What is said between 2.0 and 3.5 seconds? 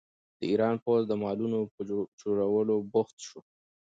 چورولو بوخت شو.